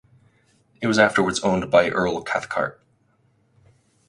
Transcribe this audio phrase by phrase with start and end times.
[0.81, 2.81] It was afterwards owned by Earl Cathcart.